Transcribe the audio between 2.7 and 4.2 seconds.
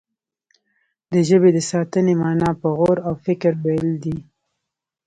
غور او فکر ويل دي.